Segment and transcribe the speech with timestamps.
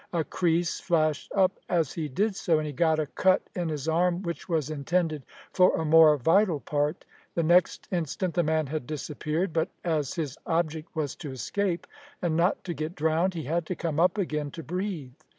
[0.13, 3.87] A creese flashed up as he did so, and he got a cut in his
[3.87, 5.21] arm which was intended
[5.53, 7.05] for a more vital part.
[7.35, 11.85] The next instant the man had disappeared; but as his object was to escape,
[12.19, 15.13] and not to get drowned, he had to come up again to breathe.